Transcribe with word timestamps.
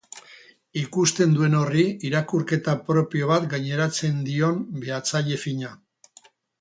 Ikusten 0.83 1.35
duen 1.35 1.57
horri 1.59 1.83
irakurketa 2.09 2.75
propio 2.87 3.29
bat 3.33 3.45
gaineratzen 3.55 4.19
dion 4.31 4.59
behatzaile 4.87 5.39
fina. 5.47 5.71